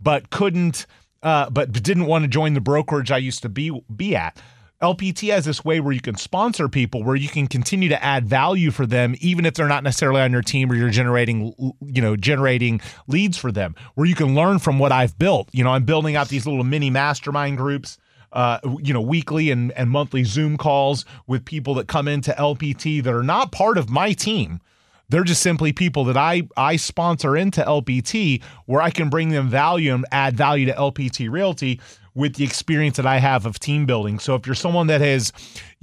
[0.00, 0.86] but couldn't,
[1.22, 4.40] uh, but didn't want to join the brokerage I used to be be at.
[4.84, 8.28] LPT has this way where you can sponsor people where you can continue to add
[8.28, 12.02] value for them even if they're not necessarily on your team or you're generating you
[12.02, 15.48] know generating leads for them where you can learn from what I've built.
[15.52, 17.98] You know, I'm building out these little mini mastermind groups
[18.34, 23.02] uh, you know, weekly and, and monthly Zoom calls with people that come into LPT
[23.02, 24.60] that are not part of my team.
[25.08, 29.48] They're just simply people that I I sponsor into LPT where I can bring them
[29.48, 31.80] value and add value to LPT Realty
[32.14, 34.18] with the experience that I have of team building.
[34.18, 35.32] So if you're someone that has,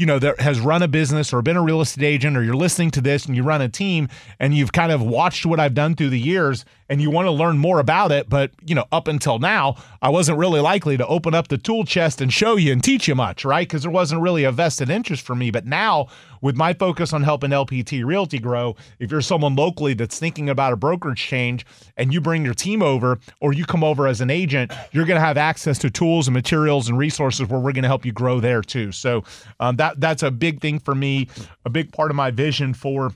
[0.01, 2.55] you know, that has run a business or been a real estate agent or you're
[2.55, 4.09] listening to this and you run a team
[4.39, 7.31] and you've kind of watched what I've done through the years and you want to
[7.31, 11.07] learn more about it, but you know, up until now, I wasn't really likely to
[11.07, 13.65] open up the tool chest and show you and teach you much, right?
[13.65, 15.51] Because there wasn't really a vested interest for me.
[15.51, 16.07] But now,
[16.41, 20.73] with my focus on helping LPT Realty grow, if you're someone locally that's thinking about
[20.73, 24.29] a brokerage change and you bring your team over or you come over as an
[24.29, 27.83] agent, you're going to have access to tools and materials and resources where we're going
[27.83, 28.91] to help you grow there too.
[28.91, 29.23] So
[29.61, 31.27] um, that that's a big thing for me,
[31.65, 33.12] a big part of my vision for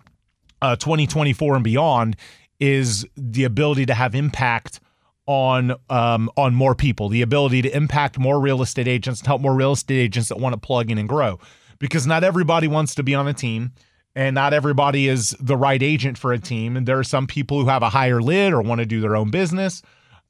[0.61, 2.15] uh, 2024 and beyond
[2.59, 4.79] is the ability to have impact
[5.27, 9.41] on um, on more people, the ability to impact more real estate agents, and help
[9.41, 11.39] more real estate agents that want to plug in and grow.
[11.79, 13.73] Because not everybody wants to be on a team,
[14.15, 16.77] and not everybody is the right agent for a team.
[16.77, 19.15] And there are some people who have a higher lid or want to do their
[19.15, 19.81] own business,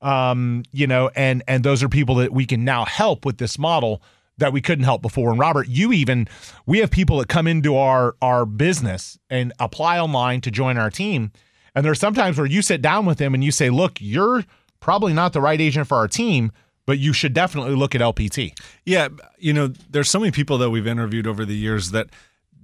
[0.02, 3.60] um, you know, and and those are people that we can now help with this
[3.60, 4.02] model
[4.38, 5.32] that we couldn't help before.
[5.32, 6.28] And Robert, you even
[6.66, 10.90] we have people that come into our our business and apply online to join our
[10.90, 11.32] team
[11.76, 14.46] and there's sometimes where you sit down with them and you say, look, you're
[14.80, 16.52] probably not the right agent for our team,
[16.86, 18.58] but you should definitely look at LPT.
[18.86, 19.10] Yeah.
[19.38, 22.08] You know, there's so many people that we've interviewed over the years that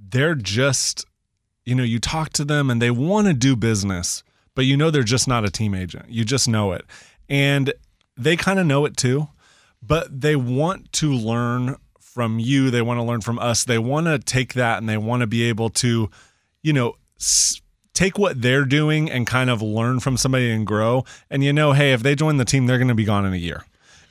[0.10, 1.06] they're just,
[1.66, 4.24] you know, you talk to them and they want to do business,
[4.56, 6.10] but you know, they're just not a team agent.
[6.10, 6.86] You just know it.
[7.28, 7.74] And
[8.16, 9.28] they kind of know it too,
[9.82, 12.70] but they want to learn from you.
[12.70, 13.64] They want to learn from us.
[13.64, 16.10] They want to take that and they want to be able to,
[16.62, 16.96] you know,
[17.94, 21.06] take what they're doing and kind of learn from somebody and grow.
[21.30, 23.34] And you know, hey, if they join the team, they're going to be gone in
[23.34, 23.64] a year.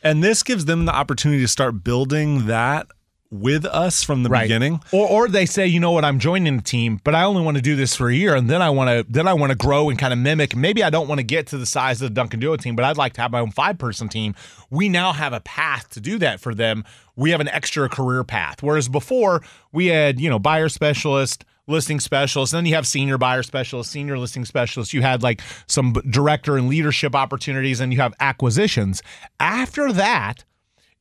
[0.02, 2.86] And this gives them the opportunity to start building that
[3.30, 4.42] with us from the right.
[4.42, 4.80] beginning.
[4.92, 7.56] Or or they say, you know what, I'm joining the team, but I only want
[7.56, 9.56] to do this for a year and then I want to then I want to
[9.56, 10.56] grow and kind of mimic.
[10.56, 12.84] Maybe I don't want to get to the size of the Duncan Duo team, but
[12.84, 14.34] I'd like to have my own five person team.
[14.70, 16.84] We now have a path to do that for them.
[17.16, 18.62] We have an extra career path.
[18.62, 22.52] Whereas before we had, you know, buyer specialist, listing specialist.
[22.52, 24.92] Then you have senior buyer specialist, senior listing specialist.
[24.92, 29.02] You had like some director and leadership opportunities, and you have acquisitions.
[29.38, 30.44] After that,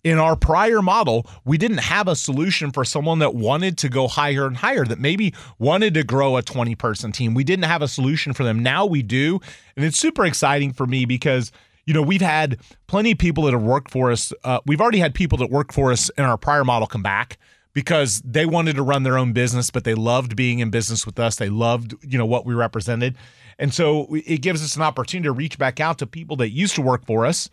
[0.03, 4.07] in our prior model, we didn't have a solution for someone that wanted to go
[4.07, 7.33] higher and higher, that maybe wanted to grow a 20 person team.
[7.33, 8.59] We didn't have a solution for them.
[8.59, 9.39] Now we do.
[9.75, 11.51] And it's super exciting for me because,
[11.85, 14.31] you know, we've had plenty of people that have worked for us.
[14.43, 17.38] Uh, we've already had people that work for us in our prior model come back
[17.73, 21.19] because they wanted to run their own business, but they loved being in business with
[21.19, 21.35] us.
[21.35, 23.15] They loved, you know, what we represented.
[23.57, 26.75] And so it gives us an opportunity to reach back out to people that used
[26.75, 27.49] to work for us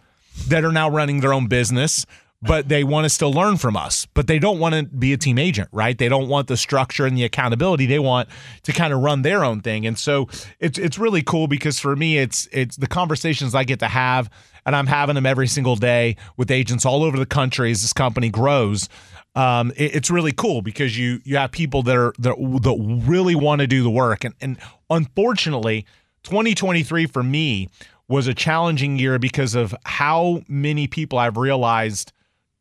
[0.49, 2.07] that are now running their own business,
[2.47, 4.07] but they want to still learn from us.
[4.15, 5.97] But they don't want to be a team agent, right?
[5.97, 7.87] They don't want the structure and the accountability.
[7.87, 8.29] They want
[8.65, 9.87] to kind of run their own thing.
[9.87, 10.29] And so
[10.61, 14.31] it's it's really cool because for me it's it's the conversations I get to have
[14.65, 17.93] and I'm having them every single day with agents all over the country as this
[17.93, 18.89] company grows
[19.37, 23.35] um, it, it's really cool because you you have people that are that, that really
[23.35, 24.57] want to do the work, and and
[24.91, 25.87] unfortunately,
[26.25, 27.69] 2023 for me
[28.09, 32.13] was a challenging year because of how many people I've realized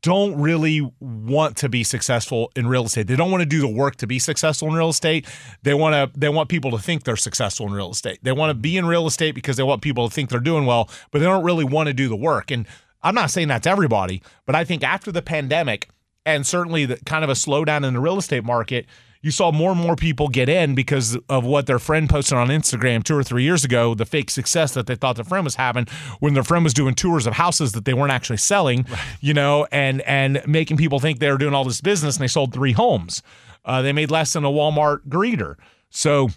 [0.05, 3.07] don't really want to be successful in real estate.
[3.07, 5.25] They don't want to do the work to be successful in real estate.
[5.63, 8.19] They want to they want people to think they're successful in real estate.
[8.21, 10.67] They want to be in real estate because they want people to think they're doing
[10.67, 12.51] well, but they don't really want to do the work.
[12.51, 12.67] And
[13.01, 15.89] I'm not saying that's everybody, but I think after the pandemic,
[16.23, 18.85] and certainly the kind of a slowdown in the real estate market,
[19.25, 22.49] you saw more and more people get in because of what their friend posted on
[22.49, 25.55] Instagram two or three years ago, the fake success that they thought their friend was
[25.55, 25.87] having
[26.19, 28.99] when their friend was doing tours of houses that they weren't actually selling, right.
[29.21, 32.27] you know, and and making people think they were doing all this business and they
[32.27, 33.23] sold three homes.
[33.65, 35.55] Uh, they made less than a Walmart greeter.
[35.89, 36.29] So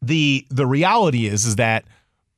[0.00, 1.84] the the reality is is that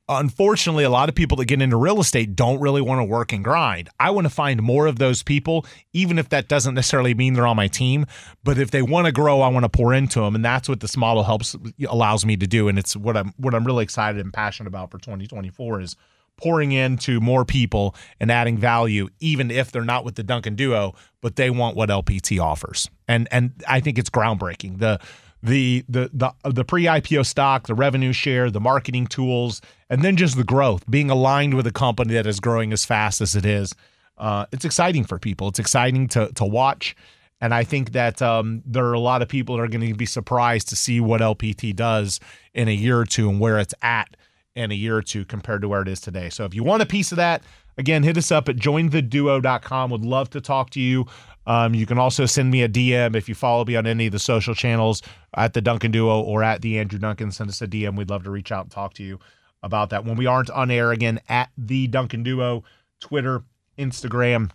[0.07, 3.33] unfortunately a lot of people that get into real estate don't really want to work
[3.33, 3.89] and grind.
[3.99, 7.47] I want to find more of those people even if that doesn't necessarily mean they're
[7.47, 8.05] on my team
[8.43, 10.79] but if they want to grow i want to pour into them and that's what
[10.79, 11.55] this model helps
[11.89, 14.91] allows me to do and it's what i'm what i'm really excited and passionate about
[14.91, 15.95] for 2024 is
[16.37, 20.93] pouring into more people and adding value even if they're not with the duncan duo
[21.21, 22.89] but they want what lpt offers.
[23.07, 24.79] And and i think it's groundbreaking.
[24.79, 24.99] The
[25.41, 30.37] the the the the pre-IPO stock, the revenue share, the marketing tools, and then just
[30.37, 33.73] the growth, being aligned with a company that is growing as fast as it is.
[34.17, 35.47] Uh, it's exciting for people.
[35.49, 36.95] It's exciting to to watch,
[37.41, 39.93] and I think that um, there are a lot of people that are going to
[39.93, 42.19] be surprised to see what LPT does
[42.53, 44.15] in a year or two and where it's at
[44.55, 46.29] in a year or two compared to where it is today.
[46.29, 47.43] So if you want a piece of that,
[47.77, 49.91] again, hit us up at jointheduo.com.
[49.91, 51.05] Would love to talk to you.
[51.45, 54.13] Um, you can also send me a DM if you follow me on any of
[54.13, 55.01] the social channels
[55.35, 57.31] at the Duncan Duo or at the Andrew Duncan.
[57.31, 57.97] Send us a DM.
[57.97, 59.19] We'd love to reach out and talk to you
[59.65, 60.05] about that.
[60.05, 62.63] When we aren't on air again, at the Duncan Duo,
[63.01, 63.43] Twitter,
[63.77, 64.51] Instagram,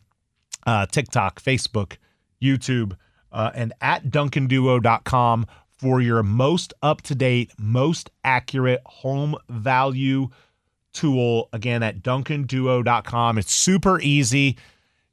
[0.66, 1.96] uh, TikTok, Facebook,
[2.40, 2.96] YouTube,
[3.32, 5.46] uh, and at DuncanDuo.com
[5.78, 10.28] for your most up to date, most accurate home value
[10.92, 11.48] tool.
[11.52, 13.38] Again, at DuncanDuo.com.
[13.38, 14.56] It's super easy.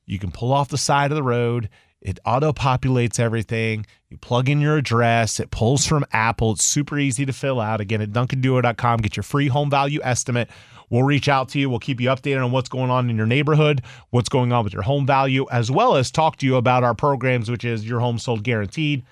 [0.05, 1.69] You can pull off the side of the road.
[2.01, 3.85] It auto populates everything.
[4.09, 5.39] You plug in your address.
[5.39, 6.51] It pulls from Apple.
[6.51, 7.81] It's super easy to fill out.
[7.81, 10.49] Again, at duncanduo.com, get your free home value estimate.
[10.89, 11.69] We'll reach out to you.
[11.69, 13.81] We'll keep you updated on what's going on in your neighborhood,
[14.11, 16.93] what's going on with your home value, as well as talk to you about our
[16.93, 19.03] programs, which is your home sold guaranteed.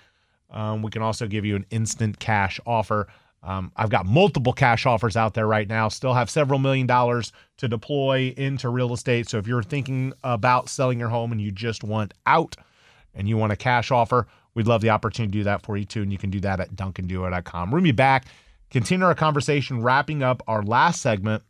[0.52, 3.08] Um, we can also give you an instant cash offer.
[3.44, 5.90] Um, I've got multiple cash offers out there right now.
[5.90, 9.28] Still have several million dollars to deploy into real estate.
[9.30, 12.56] So if you're thinking about selling your home and you just want out
[13.16, 15.86] and you want a cash offer, we'd love the opportunity to do that for you
[15.86, 16.02] too.
[16.02, 17.72] And you can do that at duncanduo.com.
[17.72, 18.26] We're be back,
[18.70, 21.44] continue our conversation, wrapping up our last segment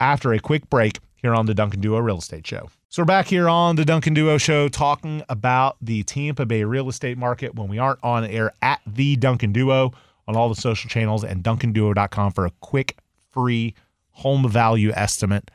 [0.00, 2.68] after a quick break here on the Duncan Duo Real Estate Show.
[2.88, 6.88] So we're back here on the Duncan Duo Show talking about the Tampa Bay real
[6.88, 9.92] estate market when we aren't on air at the Duncan Duo
[10.28, 12.98] on all the social channels and duncanduo.com for a quick
[13.30, 13.74] free
[14.10, 15.50] home value estimate.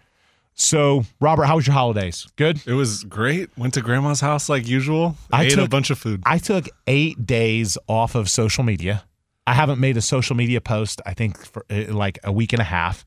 [0.59, 2.27] So, Robert, how was your holidays?
[2.35, 2.59] Good.
[2.65, 3.55] It was great.
[3.57, 5.15] Went to grandma's house like usual.
[5.31, 6.23] I ate took- a bunch of food.
[6.25, 9.03] I took eight days off of social media.
[9.45, 12.59] I haven't made a social media post, I think, for uh, like a week and
[12.59, 13.05] a half.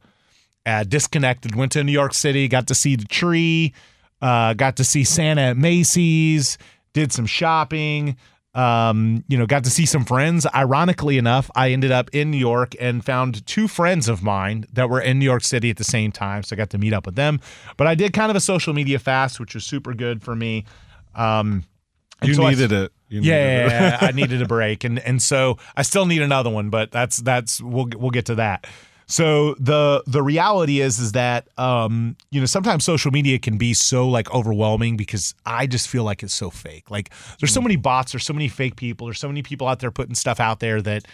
[0.64, 3.74] Uh, disconnected, went to New York City, got to see the tree,
[4.22, 6.56] uh, got to see Santa at Macy's,
[6.92, 8.16] did some shopping,
[8.54, 10.46] um, you know, got to see some friends.
[10.54, 14.90] Ironically enough, I ended up in New York and found two friends of mine that
[14.90, 16.42] were in New York City at the same time.
[16.42, 17.40] So I got to meet up with them.
[17.76, 20.64] But I did kind of a social media fast, which was super good for me.
[21.14, 21.64] Um,
[22.22, 22.92] you so I- needed it.
[23.08, 23.70] You yeah, needed it.
[23.72, 26.92] yeah, yeah, I needed a break, and and so I still need another one, but
[26.92, 28.68] that's that's we'll we'll get to that.
[29.10, 33.74] So the the reality is is that um you know sometimes social media can be
[33.74, 36.88] so like overwhelming because I just feel like it's so fake.
[36.92, 39.80] Like there's so many bots, there's so many fake people, there's so many people out
[39.80, 41.06] there putting stuff out there that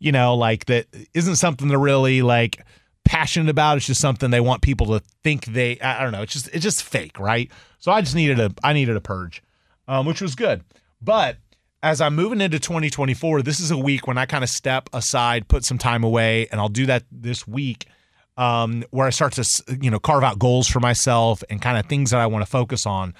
[0.00, 2.64] you know like that isn't something to really like
[3.04, 3.76] passionate about.
[3.76, 6.22] It's just something they want people to think they I I don't know.
[6.22, 7.52] It's just it's just fake, right?
[7.78, 9.44] So I just needed a I needed a purge,
[9.86, 10.64] um, which was good.
[11.00, 11.36] But
[11.84, 15.48] as I'm moving into 2024, this is a week when I kind of step aside,
[15.48, 17.86] put some time away, and I'll do that this week,
[18.38, 21.84] um, where I start to you know carve out goals for myself and kind of
[21.84, 23.14] things that I want to focus on.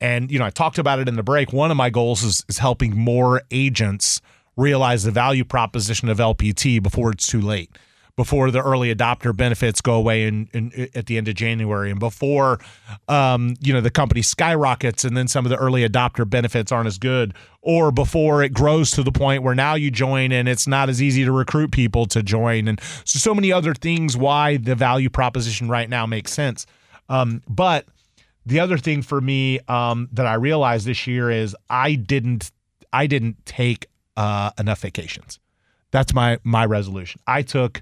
[0.00, 1.52] And you know, I talked about it in the break.
[1.52, 4.20] One of my goals is is helping more agents
[4.56, 7.70] realize the value proposition of LPT before it's too late,
[8.18, 12.00] before the early adopter benefits go away in, in at the end of January, and
[12.00, 12.58] before
[13.06, 16.88] um, you know the company skyrockets, and then some of the early adopter benefits aren't
[16.88, 20.66] as good, or before it grows to the point where now you join and it's
[20.66, 24.56] not as easy to recruit people to join, and so so many other things why
[24.56, 26.66] the value proposition right now makes sense.
[27.08, 27.86] Um, but
[28.44, 32.50] the other thing for me um, that I realized this year is I didn't
[32.92, 35.38] I didn't take uh, enough vacations.
[35.92, 37.20] That's my my resolution.
[37.28, 37.80] I took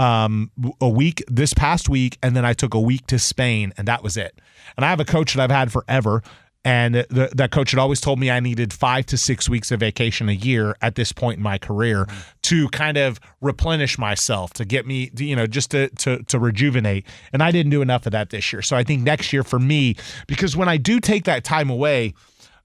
[0.00, 3.86] um, a week this past week, and then I took a week to Spain, and
[3.86, 4.40] that was it.
[4.76, 6.22] And I have a coach that I've had forever,
[6.64, 9.80] and the, that coach had always told me I needed five to six weeks of
[9.80, 12.06] vacation a year at this point in my career
[12.42, 17.06] to kind of replenish myself, to get me, you know, just to to to rejuvenate.
[17.34, 18.62] And I didn't do enough of that this year.
[18.62, 22.14] So I think next year for me, because when I do take that time away,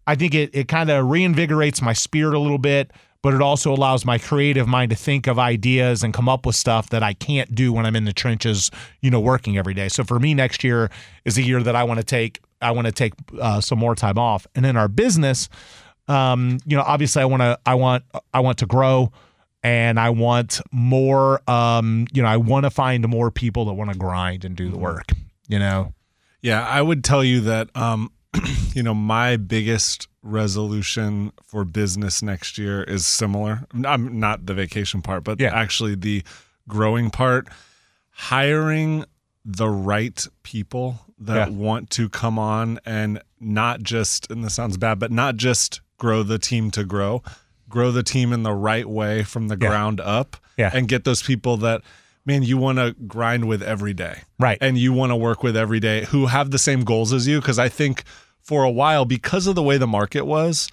[0.08, 2.92] I think it it kind of reinvigorates my spirit a little bit,
[3.26, 6.56] but it also allows my creative mind to think of ideas and come up with
[6.56, 8.70] stuff that I can't do when I'm in the trenches,
[9.02, 9.90] you know, working every day.
[9.90, 10.92] So for me, next year
[11.24, 12.40] is a year that I want to take.
[12.62, 14.46] I want to take uh, some more time off.
[14.54, 15.50] And in our business,
[16.08, 19.12] um, you know, obviously, I want to, I want, I want to grow.
[19.64, 21.42] and I want more.
[21.50, 24.70] Um, you know, I want to find more people that want to grind and do
[24.70, 25.14] the work.
[25.48, 25.96] You know,
[26.44, 28.12] Yeah, I would tell you that um
[28.74, 33.66] you know, my biggest resolution for business next year is similar.
[33.86, 35.54] I'm not the vacation part, but Yeah.
[35.54, 36.24] actually the
[36.68, 37.48] growing part,
[38.12, 39.06] hiring
[39.44, 41.56] the right people that Yeah.
[41.56, 46.24] want to come on and not just and this sounds bad, but not just grow
[46.24, 47.22] the team to grow,
[47.70, 49.68] grow the team in the right way from the Yeah.
[49.70, 50.72] ground up Yeah.
[50.74, 51.82] and get those people that
[52.26, 54.58] man you want to grind with every day right?
[54.60, 57.40] and you want to work with every day who have the same goals as you
[57.40, 58.04] because i think
[58.46, 60.70] for a while because of the way the market was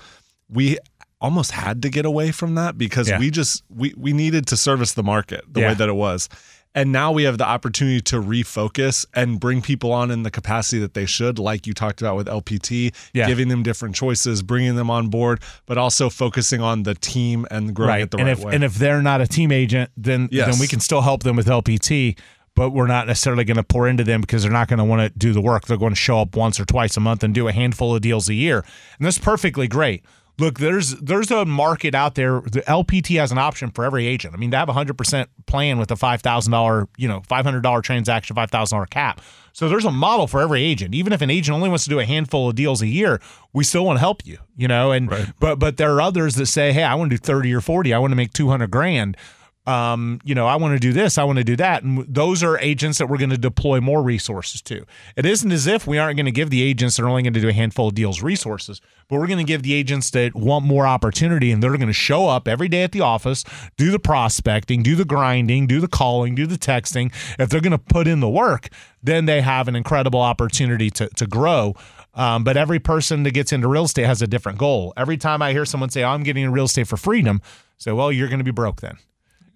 [0.49, 0.77] we
[1.20, 3.18] almost had to get away from that because Yeah.
[3.18, 5.68] we just we we needed to service the market the Yeah.
[5.68, 6.29] way that it was
[6.75, 10.81] and now we have the opportunity to refocus and bring people on in the capacity
[10.81, 13.27] that they should like you talked about with lpt Yeah.
[13.27, 17.73] giving them different choices bringing them on board but also focusing on the team and
[17.75, 18.03] growing right.
[18.03, 20.51] it the and right if way and if they're not a team agent, then Yes.
[20.51, 22.18] then we can still help them with LPT.
[22.55, 25.01] But we're not necessarily going to pour into them because they're not going to want
[25.01, 25.67] to do the work.
[25.67, 28.03] They're going to show up once or twice a month and do a handful of
[28.03, 28.59] deals a year,
[28.99, 30.05] and that's perfectly great.
[30.39, 32.41] Look, there's there's a market out there.
[32.41, 34.35] The LPT has an option for every agent.
[34.35, 37.23] I mean, to have a hundred percent plan with a five thousand dollar, you know,
[37.29, 39.21] five hundred dollar transaction, five thousand dollar cap.
[39.53, 40.95] So there's a model for every agent.
[40.95, 43.21] Even if an agent only wants to do a handful of deals a year,
[43.53, 44.39] we still want to help you.
[44.57, 47.21] You know, and but but there are others that say, hey, I want to do
[47.21, 47.93] thirty or forty.
[47.93, 49.19] I want to make two hundred grand
[49.65, 51.85] um, you know, I want to do this, I want to do that.
[51.85, 54.85] And those are agents that we're going to deploy more resources to.
[55.17, 57.35] It isn't as if we aren't going to give the agents that are only going
[57.35, 60.35] to do a handful of deals resources, but we're going to give the agents that
[60.35, 63.45] want more opportunity and they're going to show up every day at the office,
[63.77, 67.13] do the prospecting, do the grinding, do the calling, do the texting.
[67.39, 68.69] If they're going to put in the work,
[69.01, 71.75] then they have an incredible opportunity to, to grow.
[72.15, 74.93] Um, but every person that gets into real estate has a different goal.
[74.97, 77.41] Every time I hear someone say, oh, I'm getting in real estate for freedom,
[77.79, 78.99] say, well, you're going to be broke then.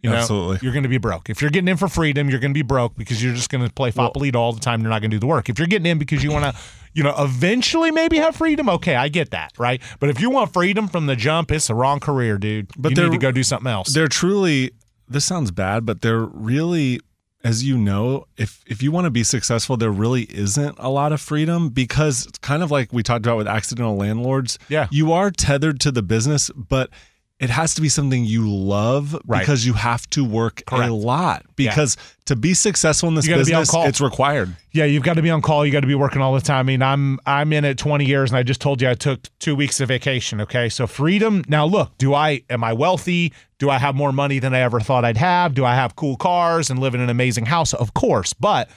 [0.07, 0.59] You know, Absolutely.
[0.63, 1.29] you're going to be broke.
[1.31, 3.67] If you're getting in for freedom, you're going to be broke because you're just going
[3.67, 4.81] to play Fopolito all the time.
[4.81, 5.49] You're not going to do the work.
[5.49, 6.61] If you're getting in because you want to,
[6.95, 9.83] you know, eventually maybe have freedom, okay, I get that, right?
[10.01, 12.71] But if you want freedom from the jump, it's the wrong career, dude.
[12.79, 13.93] But you need to go do something else.
[13.93, 14.71] they're truly
[15.09, 16.99] this sounds bad but they're really
[17.45, 21.13] as you know if if you want to be successful there really isn't a lot
[21.13, 24.89] of freedom because it's kind of like we talked about with accidental landlords Yeah.
[24.91, 26.91] you are tethered to the business but
[27.39, 29.41] it has to be something you love Right.
[29.41, 30.89] because you have to work Correct.
[30.89, 34.85] a lot because to be successful in this You be on business it's required Yeah,
[34.87, 35.65] you've got to be on call.
[35.67, 36.61] You got to be working all the time.
[36.61, 39.21] I mean, I'm I'm in it 20 years, and I just told you I took
[39.39, 40.41] two weeks of vacation.
[40.41, 41.45] Okay, so freedom.
[41.49, 43.33] Now, look, do I am I wealthy?
[43.59, 45.55] Do I have more money than I ever thought I'd have?
[45.55, 47.73] Do I have cool cars and live in an amazing house?
[47.75, 48.69] Of course, but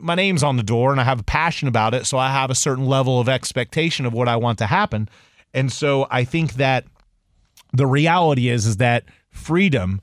[0.00, 2.50] my name's on the door, and I have a passion about it, so I have
[2.50, 5.08] a certain level of expectation of what I want to happen,
[5.52, 6.84] and so I think that
[7.74, 10.00] the reality is is that freedom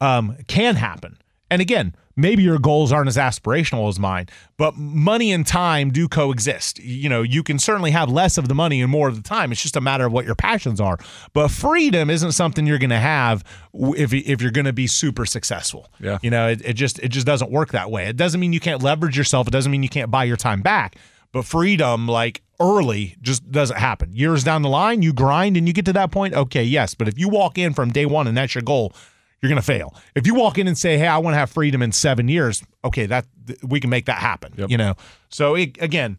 [0.00, 1.18] um, can happen.
[1.50, 6.08] And again, maybe your goals aren't as aspirational as mine, but money and time do
[6.08, 6.78] coexist.
[6.80, 9.52] You know, you can certainly have less of the money and more of the time.
[9.52, 10.98] It's just a matter of what your passions are.
[11.32, 13.44] But freedom isn't something you're going to have
[13.74, 15.88] if if you're going to be super successful.
[16.00, 16.18] Yeah.
[16.22, 18.06] You know, it, it just it just doesn't work that way.
[18.06, 19.46] It doesn't mean you can't leverage yourself.
[19.46, 20.96] It doesn't mean you can't buy your time back.
[21.32, 24.14] But freedom, like early, just doesn't happen.
[24.14, 26.34] Years down the line, you grind and you get to that point.
[26.34, 26.94] Okay, yes.
[26.94, 28.92] But if you walk in from day one and that's your goal,
[29.40, 29.94] you're going to fail.
[30.14, 32.62] If you walk in and say, "Hey, I want to have freedom in seven years,"
[32.84, 34.54] okay, that th- we can make that happen.
[34.68, 34.94] You know.
[35.30, 36.16] So it, again,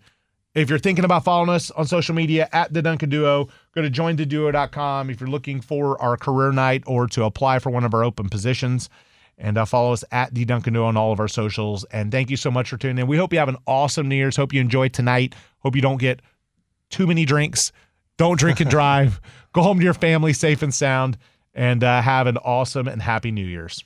[0.55, 3.89] if you're thinking about following us on social media at the Duncan Duo, go to
[3.89, 5.09] jointheduo.com.
[5.09, 8.27] If you're looking for our career night or to apply for one of our open
[8.27, 8.89] positions,
[9.37, 11.85] and uh, follow us at the Duncan Duo on all of our socials.
[11.85, 13.07] And thank you so much for tuning in.
[13.07, 14.35] We hope you have an awesome New Year's.
[14.35, 15.33] Hope you enjoy tonight.
[15.59, 16.21] Hope you don't get
[16.89, 17.71] too many drinks.
[18.17, 19.19] Don't drink and drive.
[19.53, 21.17] Go home to your family safe and sound,
[21.53, 23.81] and uh, have an awesome and happy New Year's.